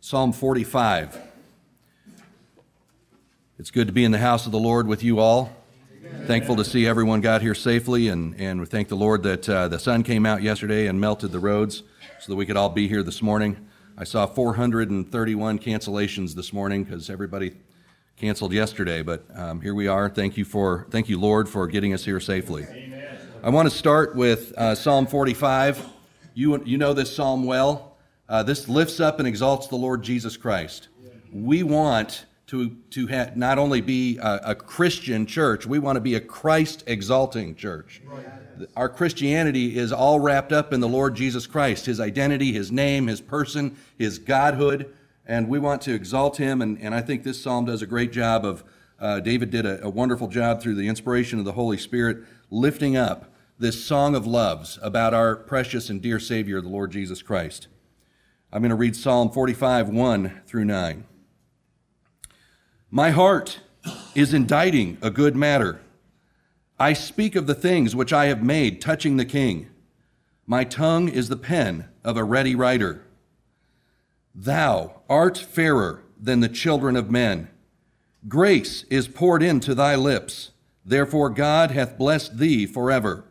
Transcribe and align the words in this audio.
Psalm 0.00 0.32
45. 0.32 1.18
It's 3.58 3.70
good 3.70 3.86
to 3.88 3.92
be 3.92 4.04
in 4.04 4.12
the 4.12 4.18
house 4.18 4.46
of 4.46 4.52
the 4.52 4.58
Lord 4.58 4.86
with 4.86 5.02
you 5.02 5.18
all. 5.18 5.50
Amen. 6.04 6.26
Thankful 6.26 6.56
to 6.56 6.64
see 6.64 6.86
everyone 6.86 7.20
got 7.20 7.42
here 7.42 7.54
safely, 7.54 8.08
and, 8.08 8.38
and 8.38 8.60
we 8.60 8.66
thank 8.66 8.88
the 8.88 8.96
Lord 8.96 9.22
that 9.24 9.48
uh, 9.48 9.68
the 9.68 9.78
sun 9.78 10.02
came 10.02 10.24
out 10.24 10.42
yesterday 10.42 10.86
and 10.86 11.00
melted 11.00 11.32
the 11.32 11.40
roads 11.40 11.82
so 12.20 12.30
that 12.30 12.36
we 12.36 12.46
could 12.46 12.56
all 12.56 12.68
be 12.68 12.86
here 12.86 13.02
this 13.02 13.22
morning. 13.22 13.68
I 13.98 14.04
saw 14.04 14.26
431 14.26 15.58
cancellations 15.58 16.34
this 16.34 16.52
morning 16.52 16.84
because 16.84 17.10
everybody 17.10 17.56
canceled 18.16 18.52
yesterday, 18.52 19.02
but 19.02 19.24
um, 19.34 19.60
here 19.60 19.74
we 19.74 19.88
are. 19.88 20.08
Thank 20.08 20.36
you 20.36 20.44
for 20.44 20.86
thank 20.90 21.08
you, 21.08 21.18
Lord, 21.18 21.48
for 21.48 21.66
getting 21.66 21.94
us 21.94 22.04
here 22.04 22.20
safely. 22.20 22.64
Amen. 22.64 23.18
I 23.42 23.50
want 23.50 23.68
to 23.68 23.76
start 23.76 24.14
with 24.14 24.52
uh, 24.56 24.74
Psalm 24.74 25.06
45. 25.06 25.84
You 26.34 26.62
you 26.64 26.78
know 26.78 26.92
this 26.92 27.14
psalm 27.14 27.44
well. 27.44 27.85
Uh, 28.28 28.42
this 28.42 28.68
lifts 28.68 29.00
up 29.00 29.18
and 29.18 29.28
exalts 29.28 29.66
the 29.68 29.76
Lord 29.76 30.02
Jesus 30.02 30.36
Christ. 30.36 30.88
We 31.32 31.62
want 31.62 32.26
to 32.48 32.76
to 32.90 33.08
ha- 33.08 33.30
not 33.34 33.58
only 33.58 33.80
be 33.80 34.18
a, 34.18 34.40
a, 34.44 34.54
Christian 34.54 35.26
church, 35.26 35.66
we 35.66 35.80
want 35.80 35.96
to 35.96 36.00
be 36.00 36.14
a 36.14 36.20
Christ 36.20 36.84
exalting 36.86 37.56
church. 37.56 38.00
Right 38.06 38.24
our 38.76 38.88
Christianity 38.88 39.78
is 39.78 39.92
all 39.92 40.20
wrapped 40.20 40.52
up 40.52 40.72
in 40.72 40.80
the 40.80 40.88
Lord 40.88 41.14
Jesus 41.14 41.46
Christ, 41.46 41.86
his 41.86 42.00
identity, 42.00 42.52
his 42.52 42.72
name, 42.72 43.06
his 43.06 43.20
person, 43.20 43.76
his 43.98 44.18
godhood, 44.18 44.94
and 45.26 45.48
we 45.48 45.58
want 45.58 45.82
to 45.82 45.94
exalt 45.94 46.36
him. 46.36 46.62
And, 46.62 46.78
and 46.80 46.94
I 46.94 47.00
think 47.00 47.22
this 47.22 47.42
psalm 47.42 47.64
does 47.64 47.82
a 47.82 47.86
great 47.86 48.12
job 48.12 48.44
of, 48.44 48.64
uh, 48.98 49.20
David 49.20 49.50
did 49.50 49.66
a, 49.66 49.84
a 49.84 49.90
wonderful 49.90 50.28
job 50.28 50.62
through 50.62 50.76
the 50.76 50.88
inspiration 50.88 51.38
of 51.38 51.44
the 51.44 51.52
Holy 51.52 51.78
Spirit, 51.78 52.18
lifting 52.50 52.96
up 52.96 53.32
this 53.58 53.84
song 53.84 54.14
of 54.14 54.26
loves 54.26 54.78
about 54.82 55.14
our 55.14 55.34
precious 55.34 55.90
and 55.90 56.00
dear 56.00 56.20
Savior, 56.20 56.60
the 56.60 56.68
Lord 56.68 56.92
Jesus 56.92 57.22
Christ. 57.22 57.68
I'm 58.52 58.62
going 58.62 58.70
to 58.70 58.76
read 58.76 58.94
Psalm 58.94 59.30
45, 59.30 59.88
1 59.88 60.42
through 60.46 60.64
9. 60.64 61.04
My 62.90 63.10
heart 63.10 63.60
is 64.14 64.32
inditing 64.32 64.98
a 65.02 65.10
good 65.10 65.34
matter. 65.34 65.80
I 66.78 66.92
speak 66.92 67.34
of 67.34 67.48
the 67.48 67.54
things 67.54 67.96
which 67.96 68.12
I 68.12 68.26
have 68.26 68.42
made 68.42 68.80
touching 68.80 69.16
the 69.16 69.24
king. 69.24 69.68
My 70.46 70.62
tongue 70.62 71.08
is 71.08 71.28
the 71.28 71.36
pen 71.36 71.88
of 72.04 72.16
a 72.16 72.22
ready 72.22 72.54
writer. 72.54 73.02
Thou 74.32 75.02
art 75.08 75.36
fairer 75.36 76.04
than 76.20 76.38
the 76.40 76.48
children 76.48 76.94
of 76.94 77.10
men. 77.10 77.48
Grace 78.28 78.84
is 78.84 79.08
poured 79.08 79.42
into 79.42 79.74
thy 79.74 79.96
lips. 79.96 80.52
Therefore 80.84 81.30
God 81.30 81.72
hath 81.72 81.98
blessed 81.98 82.38
thee 82.38 82.64
forever. 82.64 83.24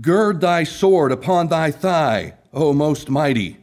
Gird 0.00 0.40
thy 0.40 0.62
sword 0.62 1.10
upon 1.10 1.48
thy 1.48 1.72
thigh, 1.72 2.34
O 2.52 2.72
most 2.72 3.10
mighty, 3.10 3.56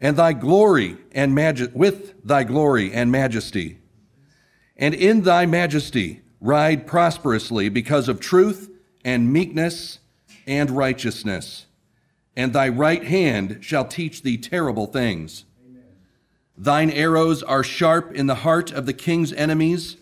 and 0.00 0.16
thy 0.16 0.32
glory 0.32 0.96
and 1.12 1.34
maj- 1.34 1.72
with 1.72 2.14
thy 2.24 2.44
glory 2.44 2.92
and 2.92 3.10
majesty. 3.10 3.78
And 4.76 4.94
in 4.94 5.22
thy 5.22 5.46
majesty 5.46 6.22
ride 6.40 6.86
prosperously 6.86 7.68
because 7.68 8.08
of 8.08 8.20
truth 8.20 8.70
and 9.04 9.32
meekness 9.32 9.98
and 10.46 10.70
righteousness. 10.70 11.66
And 12.36 12.52
thy 12.52 12.68
right 12.68 13.02
hand 13.02 13.58
shall 13.60 13.84
teach 13.84 14.22
thee 14.22 14.38
terrible 14.38 14.86
things. 14.86 15.44
Amen. 15.68 15.82
Thine 16.56 16.90
arrows 16.90 17.42
are 17.42 17.64
sharp 17.64 18.14
in 18.14 18.26
the 18.26 18.36
heart 18.36 18.70
of 18.70 18.86
the 18.86 18.92
king's 18.92 19.32
enemies, 19.32 19.96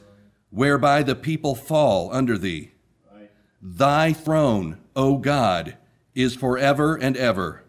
whereby 0.50 1.02
the 1.02 1.14
people 1.14 1.54
fall 1.54 2.12
under 2.12 2.36
thee. 2.36 2.72
Right. 3.10 3.30
Thy 3.62 4.12
throne, 4.12 4.78
O 4.94 5.16
God, 5.16 5.76
is 6.14 6.34
forever 6.34 6.96
and 6.96 7.16
ever. 7.16 7.62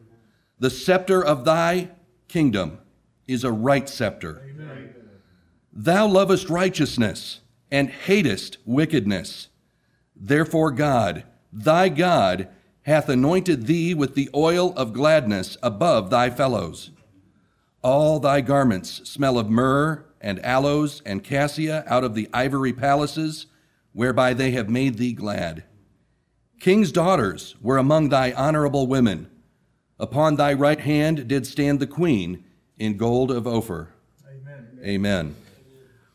The 0.59 0.69
scepter 0.69 1.23
of 1.23 1.45
thy 1.45 1.91
kingdom 2.27 2.79
is 3.27 3.43
a 3.43 3.51
right 3.51 3.87
scepter. 3.87 4.41
Amen. 4.49 4.93
Thou 5.73 6.07
lovest 6.07 6.49
righteousness 6.49 7.41
and 7.71 7.89
hatest 7.89 8.57
wickedness. 8.65 9.49
Therefore, 10.15 10.71
God, 10.71 11.23
thy 11.51 11.89
God, 11.89 12.49
hath 12.83 13.09
anointed 13.09 13.67
thee 13.67 13.93
with 13.93 14.15
the 14.15 14.29
oil 14.33 14.73
of 14.75 14.93
gladness 14.93 15.57
above 15.61 16.09
thy 16.09 16.29
fellows. 16.29 16.91
All 17.83 18.19
thy 18.19 18.41
garments 18.41 19.07
smell 19.09 19.37
of 19.37 19.49
myrrh 19.49 20.05
and 20.19 20.43
aloes 20.43 21.01
and 21.05 21.23
cassia 21.23 21.83
out 21.85 22.03
of 22.03 22.15
the 22.15 22.29
ivory 22.33 22.73
palaces, 22.73 23.45
whereby 23.93 24.33
they 24.33 24.51
have 24.51 24.69
made 24.69 24.97
thee 24.97 25.13
glad. 25.13 25.63
King's 26.59 26.91
daughters 26.91 27.55
were 27.61 27.77
among 27.77 28.09
thy 28.09 28.31
honorable 28.31 28.87
women. 28.87 29.29
Upon 29.99 30.35
thy 30.35 30.53
right 30.53 30.79
hand 30.79 31.27
did 31.27 31.47
stand 31.47 31.79
the 31.79 31.87
queen 31.87 32.43
in 32.77 32.97
gold 32.97 33.31
of 33.31 33.47
Ophir. 33.47 33.89
Amen. 34.29 34.79
Amen. 34.83 35.35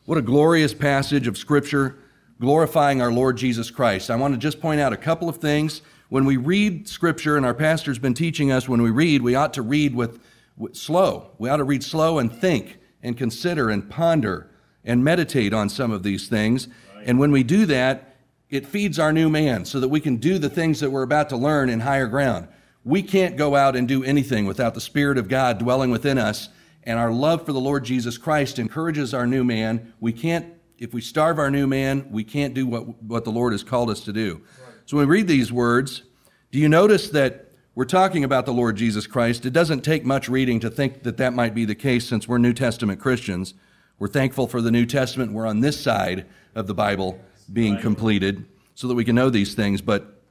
What 0.05 0.17
a 0.17 0.21
glorious 0.21 0.73
passage 0.73 1.27
of 1.27 1.37
Scripture 1.37 1.97
glorifying 2.39 3.01
our 3.01 3.11
Lord 3.11 3.37
Jesus 3.37 3.71
Christ. 3.71 4.09
I 4.09 4.15
want 4.15 4.33
to 4.33 4.37
just 4.37 4.61
point 4.61 4.79
out 4.79 4.93
a 4.93 4.97
couple 4.97 5.29
of 5.29 5.37
things. 5.37 5.81
When 6.09 6.25
we 6.25 6.37
read 6.37 6.87
Scripture, 6.87 7.37
and 7.37 7.45
our 7.45 7.53
pastor's 7.53 7.99
been 7.99 8.13
teaching 8.13 8.51
us 8.51 8.69
when 8.69 8.81
we 8.81 8.89
read, 8.89 9.21
we 9.21 9.35
ought 9.35 9.53
to 9.53 9.61
read 9.61 9.95
with, 9.95 10.19
with 10.57 10.75
slow. 10.75 11.31
We 11.37 11.49
ought 11.49 11.57
to 11.57 11.63
read 11.63 11.83
slow 11.83 12.19
and 12.19 12.33
think 12.33 12.79
and 13.01 13.17
consider 13.17 13.69
and 13.69 13.89
ponder 13.89 14.49
and 14.85 15.03
meditate 15.03 15.53
on 15.53 15.69
some 15.69 15.91
of 15.91 16.03
these 16.03 16.27
things. 16.27 16.67
Right. 16.95 17.07
And 17.07 17.19
when 17.19 17.31
we 17.31 17.43
do 17.43 17.65
that, 17.65 18.15
it 18.49 18.67
feeds 18.67 18.99
our 18.99 19.11
new 19.11 19.29
man 19.29 19.65
so 19.65 19.79
that 19.79 19.89
we 19.89 19.99
can 19.99 20.17
do 20.17 20.37
the 20.37 20.49
things 20.49 20.79
that 20.81 20.89
we're 20.89 21.03
about 21.03 21.29
to 21.29 21.37
learn 21.37 21.69
in 21.69 21.79
higher 21.79 22.07
ground. 22.07 22.47
We 22.83 23.01
can't 23.01 23.37
go 23.37 23.55
out 23.55 23.75
and 23.75 23.87
do 23.87 24.03
anything 24.03 24.45
without 24.45 24.73
the 24.73 24.81
Spirit 24.81 25.17
of 25.17 25.29
God 25.29 25.57
dwelling 25.57 25.91
within 25.91 26.17
us 26.17 26.49
and 26.85 26.99
our 26.99 27.11
love 27.11 27.45
for 27.45 27.53
the 27.53 27.59
Lord 27.59 27.85
Jesus 27.85 28.17
Christ 28.17 28.59
encourages 28.59 29.13
our 29.13 29.25
new 29.25 29.43
man. 29.43 29.93
We 29.99 30.11
can't, 30.11 30.53
if 30.77 30.93
we 30.93 31.01
starve 31.01 31.39
our 31.39 31.49
new 31.49 31.65
man, 31.65 32.07
we 32.11 32.23
can't 32.23 32.53
do 32.53 32.67
what, 32.67 33.01
what 33.01 33.23
the 33.23 33.31
Lord 33.31 33.53
has 33.53 33.63
called 33.63 33.89
us 33.89 34.01
to 34.01 34.13
do. 34.13 34.41
Right. 34.61 34.75
So 34.85 34.97
when 34.97 35.07
we 35.07 35.15
read 35.17 35.27
these 35.27 35.51
words, 35.51 36.03
do 36.51 36.59
you 36.59 36.67
notice 36.67 37.09
that 37.09 37.51
we're 37.73 37.85
talking 37.85 38.23
about 38.23 38.45
the 38.45 38.53
Lord 38.53 38.75
Jesus 38.75 39.07
Christ? 39.07 39.45
It 39.45 39.53
doesn't 39.53 39.81
take 39.81 40.03
much 40.03 40.27
reading 40.27 40.59
to 40.59 40.69
think 40.69 41.03
that 41.03 41.17
that 41.17 41.33
might 41.33 41.55
be 41.55 41.65
the 41.65 41.75
case 41.75 42.07
since 42.07 42.27
we're 42.27 42.37
New 42.37 42.53
Testament 42.53 42.99
Christians. 42.99 43.53
We're 43.97 44.09
thankful 44.09 44.47
for 44.47 44.61
the 44.61 44.71
New 44.71 44.85
Testament. 44.85 45.31
We're 45.31 45.47
on 45.47 45.61
this 45.61 45.79
side 45.79 46.25
of 46.53 46.67
the 46.67 46.73
Bible 46.73 47.19
being 47.51 47.75
right. 47.75 47.81
completed 47.81 48.45
so 48.75 48.87
that 48.87 48.95
we 48.95 49.05
can 49.05 49.15
know 49.15 49.29
these 49.29 49.55
things. 49.55 49.81
But 49.81 50.21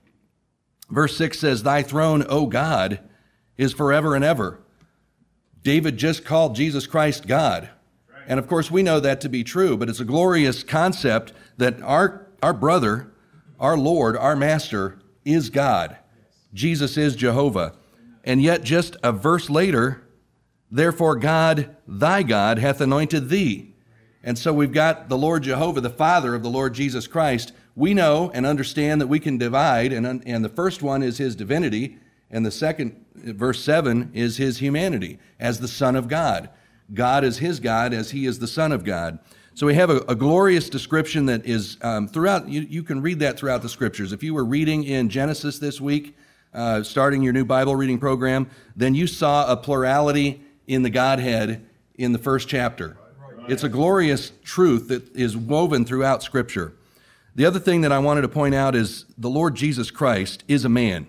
verse 0.93 1.17
6 1.17 1.39
says, 1.39 1.63
Thy 1.63 1.83
throne, 1.83 2.25
O 2.29 2.47
God, 2.47 3.01
is 3.57 3.73
forever 3.73 4.15
and 4.15 4.25
ever. 4.25 4.61
David 5.63 5.97
just 5.97 6.25
called 6.25 6.55
Jesus 6.55 6.87
Christ 6.87 7.27
God. 7.27 7.71
And 8.27 8.39
of 8.39 8.47
course, 8.47 8.71
we 8.71 8.83
know 8.83 9.01
that 9.01 9.21
to 9.23 9.29
be 9.29 9.45
true, 9.45 9.77
but 9.77 9.89
it's 9.89 10.01
a 10.01 10.05
glorious 10.05 10.63
concept 10.63 11.33
that 11.57 11.81
our, 11.83 12.27
our 12.43 12.53
brother, 12.53 13.13
our 13.59 13.77
Lord, 13.77 14.17
our 14.17 14.37
Master 14.37 14.99
is 15.25 15.51
God. 15.51 15.97
Jesus 16.55 16.97
is 16.97 17.17
Jehovah. 17.17 17.75
And 18.25 18.43
yet, 18.43 18.63
just 18.63 18.97
a 19.03 19.13
verse 19.13 19.51
later, 19.51 20.03
therefore 20.71 21.17
God, 21.17 21.75
thy 21.87 22.23
God, 22.23 22.59
hath 22.59 22.81
anointed 22.81 23.29
thee. 23.29 23.72
And 24.25 24.39
so 24.39 24.53
we've 24.53 24.73
got 24.73 25.09
the 25.09 25.19
Lord 25.19 25.43
Jehovah, 25.43 25.81
the 25.81 25.91
Father 25.91 26.35
of 26.35 26.43
the 26.43 26.51
Lord 26.51 26.75
Jesus 26.75 27.07
Christ. 27.07 27.53
We 27.75 27.95
know 27.95 28.31
and 28.35 28.47
understand 28.47 29.01
that 29.01 29.09
we 29.09 29.19
can 29.19 29.39
divide, 29.39 29.93
and, 29.93 30.23
and 30.27 30.45
the 30.45 30.49
first 30.49 30.83
one 30.83 31.03
is 31.03 31.19
his 31.19 31.35
divinity, 31.35 31.99
and 32.31 32.47
the 32.47 32.51
second, 32.51 33.05
verse 33.15 33.63
7, 33.63 34.11
is 34.15 34.37
his 34.37 34.59
humanity 34.59 35.19
as 35.41 35.61
the 35.61 35.69
Son 35.69 35.97
of 35.97 36.09
God. 36.09 36.51
God 36.95 37.25
is 37.25 37.39
his 37.39 37.61
God 37.61 37.93
as 37.93 38.11
he 38.11 38.27
is 38.27 38.39
the 38.39 38.47
Son 38.47 38.73
of 38.73 38.85
God. 38.85 39.19
So 39.55 39.67
we 39.67 39.75
have 39.75 39.91
a, 39.91 39.99
a 40.09 40.15
glorious 40.15 40.71
description 40.71 41.27
that 41.27 41.45
is 41.45 41.77
um, 41.83 42.09
throughout, 42.09 42.49
you, 42.49 42.63
you, 42.63 42.83
can 42.83 43.03
read 43.03 43.19
that 43.19 43.39
throughout 43.39 43.61
the 43.61 43.69
scriptures. 43.69 44.13
If 44.13 44.23
you 44.23 44.33
were 44.33 44.45
reading 44.45 44.85
in 44.85 45.11
Genesis 45.11 45.59
this 45.59 45.79
week, 45.81 46.17
uh, 46.55 46.83
starting 46.83 47.23
your 47.23 47.35
new 47.35 47.45
Bible 47.45 47.77
reading 47.77 47.99
program, 47.99 48.49
then 48.77 48.95
you 48.95 49.07
saw 49.07 49.51
a 49.51 49.57
plurality 49.57 50.43
in 50.67 50.83
the 50.83 50.91
Godhead 50.91 51.67
in 51.97 52.13
the 52.13 52.19
first 52.19 52.49
chapter. 52.49 52.97
It's 53.49 53.65
a 53.65 53.69
glorious 53.69 54.33
truth 54.45 54.89
that 54.89 55.15
is 55.17 55.37
woven 55.37 55.85
throughout 55.85 56.23
Scripture. 56.23 56.75
The 57.35 57.47
other 57.47 57.59
thing 57.59 57.81
that 57.81 57.93
I 57.93 57.99
wanted 57.99 58.23
to 58.23 58.29
point 58.29 58.55
out 58.55 58.75
is 58.75 59.07
the 59.17 59.31
Lord 59.31 59.55
Jesus 59.55 59.91
Christ 59.91 60.45
is 60.49 60.65
a 60.65 60.69
man 60.69 61.07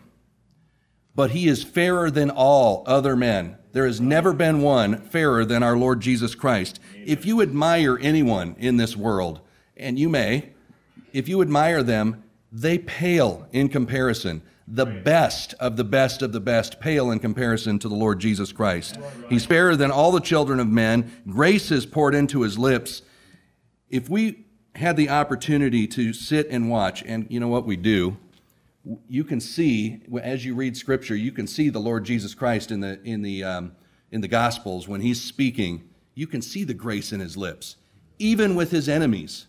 but 1.15 1.31
he 1.31 1.47
is 1.47 1.63
fairer 1.63 2.09
than 2.09 2.29
all 2.29 2.83
other 2.85 3.15
men. 3.15 3.57
There 3.71 3.85
has 3.85 4.01
never 4.01 4.33
been 4.33 4.61
one 4.61 5.01
fairer 5.01 5.45
than 5.45 5.63
our 5.63 5.77
Lord 5.77 6.01
Jesus 6.01 6.35
Christ. 6.35 6.79
If 7.05 7.25
you 7.25 7.41
admire 7.41 7.97
anyone 7.99 8.55
in 8.57 8.77
this 8.77 8.95
world, 8.95 9.39
and 9.77 9.97
you 9.97 10.09
may, 10.09 10.49
if 11.11 11.27
you 11.27 11.41
admire 11.41 11.83
them, 11.83 12.23
they 12.51 12.77
pale 12.77 13.47
in 13.51 13.69
comparison. 13.69 14.41
The 14.67 14.85
best 14.85 15.53
of 15.59 15.75
the 15.75 15.83
best 15.83 16.21
of 16.21 16.31
the 16.31 16.39
best 16.39 16.79
pale 16.79 17.11
in 17.11 17.19
comparison 17.19 17.79
to 17.79 17.89
the 17.89 17.95
Lord 17.95 18.19
Jesus 18.19 18.51
Christ. 18.51 18.97
He's 19.29 19.45
fairer 19.45 19.75
than 19.75 19.91
all 19.91 20.11
the 20.11 20.21
children 20.21 20.59
of 20.59 20.67
men. 20.67 21.11
Grace 21.27 21.71
is 21.71 21.85
poured 21.85 22.15
into 22.15 22.41
his 22.41 22.57
lips. 22.57 23.01
If 23.89 24.09
we 24.09 24.45
had 24.75 24.97
the 24.97 25.09
opportunity 25.09 25.85
to 25.87 26.13
sit 26.13 26.47
and 26.49 26.69
watch, 26.69 27.03
and 27.05 27.27
you 27.29 27.39
know 27.39 27.47
what 27.47 27.65
we 27.65 27.75
do, 27.75 28.17
you 29.07 29.23
can 29.23 29.39
see 29.39 30.01
as 30.21 30.43
you 30.43 30.55
read 30.55 30.75
scripture 30.75 31.15
you 31.15 31.31
can 31.31 31.47
see 31.47 31.69
the 31.69 31.79
lord 31.79 32.03
jesus 32.03 32.35
christ 32.35 32.69
in 32.69 32.81
the 32.81 33.01
in 33.05 33.21
the 33.21 33.41
um, 33.41 33.71
in 34.11 34.19
the 34.19 34.27
gospels 34.27 34.89
when 34.89 34.99
he's 34.99 35.21
speaking 35.21 35.89
You 36.15 36.27
can 36.27 36.41
see 36.41 36.63
the 36.63 36.73
grace 36.73 37.11
in 37.11 37.19
his 37.19 37.35
lips, 37.35 37.77
even 38.19 38.55
with 38.55 38.71
his 38.71 38.87
enemies, 38.87 39.47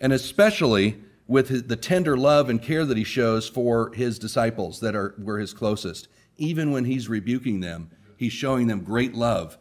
and 0.00 0.12
especially 0.12 1.00
with 1.30 1.48
his, 1.48 1.62
the 1.62 1.76
tender 1.76 2.16
love 2.16 2.50
and 2.50 2.60
care 2.60 2.84
that 2.84 2.96
he 2.96 3.04
shows 3.04 3.48
for 3.48 3.92
his 3.94 4.18
disciples 4.18 4.80
that 4.80 4.96
are 4.96 5.14
were 5.16 5.38
his 5.38 5.54
closest. 5.54 6.08
Even 6.36 6.72
when 6.72 6.84
he's 6.84 7.08
rebuking 7.08 7.60
them, 7.60 7.88
he's 8.16 8.32
showing 8.32 8.66
them 8.66 8.80
great 8.80 9.14
love. 9.14 9.56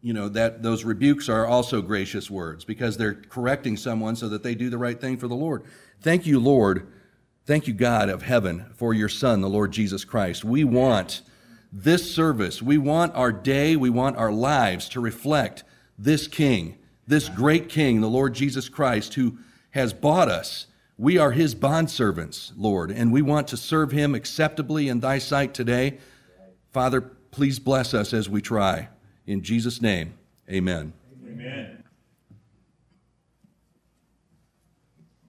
You 0.00 0.12
know 0.12 0.28
that 0.28 0.62
those 0.62 0.84
rebukes 0.84 1.28
are 1.28 1.44
also 1.44 1.82
gracious 1.82 2.30
words 2.30 2.64
because 2.64 2.96
they're 2.96 3.14
correcting 3.14 3.76
someone 3.76 4.14
so 4.14 4.28
that 4.28 4.44
they 4.44 4.54
do 4.54 4.70
the 4.70 4.78
right 4.78 5.00
thing 5.00 5.16
for 5.16 5.26
the 5.26 5.34
Lord. 5.34 5.64
Thank 6.00 6.24
you, 6.24 6.38
Lord. 6.38 6.86
Thank 7.46 7.66
you, 7.66 7.74
God 7.74 8.08
of 8.08 8.22
heaven, 8.22 8.70
for 8.76 8.94
your 8.94 9.08
Son, 9.08 9.40
the 9.40 9.48
Lord 9.48 9.72
Jesus 9.72 10.04
Christ. 10.04 10.44
We 10.44 10.62
want 10.62 11.22
this 11.72 12.14
service, 12.14 12.62
we 12.62 12.78
want 12.78 13.12
our 13.16 13.32
day, 13.32 13.74
we 13.74 13.90
want 13.90 14.16
our 14.16 14.30
lives 14.30 14.88
to 14.90 15.00
reflect 15.00 15.64
this 15.98 16.28
King, 16.28 16.78
this 17.08 17.28
great 17.28 17.68
King, 17.68 18.00
the 18.00 18.08
Lord 18.08 18.34
Jesus 18.34 18.68
Christ, 18.68 19.14
who 19.14 19.38
has 19.70 19.92
bought 19.92 20.28
us. 20.28 20.66
We 20.98 21.18
are 21.18 21.32
his 21.32 21.54
bondservants, 21.54 22.52
Lord, 22.56 22.90
and 22.90 23.12
we 23.12 23.22
want 23.22 23.48
to 23.48 23.56
serve 23.56 23.92
him 23.92 24.14
acceptably 24.14 24.88
in 24.88 25.00
thy 25.00 25.18
sight 25.18 25.54
today. 25.54 25.98
Father, 26.70 27.00
please 27.00 27.58
bless 27.58 27.94
us 27.94 28.12
as 28.12 28.28
we 28.28 28.40
try. 28.40 28.88
In 29.26 29.42
Jesus' 29.42 29.80
name, 29.80 30.14
amen. 30.50 30.92
Amen. 31.26 31.81